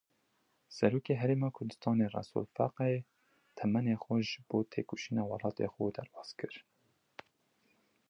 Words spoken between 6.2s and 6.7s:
kir.